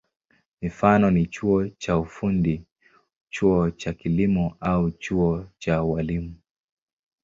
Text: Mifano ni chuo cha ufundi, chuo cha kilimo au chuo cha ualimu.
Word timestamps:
Mifano 0.61 1.11
ni 1.11 1.25
chuo 1.25 1.69
cha 1.69 1.97
ufundi, 1.97 2.63
chuo 3.29 3.71
cha 3.71 3.93
kilimo 3.93 4.57
au 4.59 4.91
chuo 4.91 5.45
cha 5.57 5.83
ualimu. 5.83 6.35